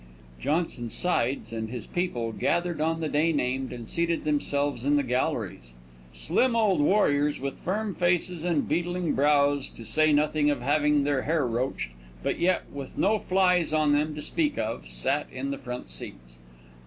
Johnson 0.39 0.89
Sides 0.89 1.51
and 1.53 1.69
his 1.69 1.85
people 1.85 2.31
gathered 2.31 2.81
on 2.81 3.01
the 3.01 3.07
day 3.07 3.31
named, 3.31 3.71
and 3.71 3.87
seated 3.87 4.25
themselves 4.25 4.83
in 4.83 4.95
the 4.97 5.03
galleries. 5.03 5.75
Slim 6.11 6.55
old 6.55 6.81
warriors 6.81 7.39
with 7.39 7.59
firm 7.59 7.93
faces 7.93 8.43
and 8.43 8.67
beetling 8.67 9.13
brows, 9.13 9.69
to 9.69 9.85
say 9.85 10.11
nothing 10.11 10.49
of 10.49 10.59
having 10.63 11.03
their 11.03 11.21
hair 11.21 11.45
roached, 11.45 11.89
but 12.23 12.39
yet 12.39 12.63
with 12.73 12.97
no 12.97 13.19
flies 13.19 13.73
on 13.73 13.91
them 13.93 14.15
to 14.15 14.23
speak 14.23 14.57
of, 14.57 14.87
sat 14.87 15.27
in 15.31 15.51
the 15.51 15.59
front 15.59 15.91
seats. 15.91 16.39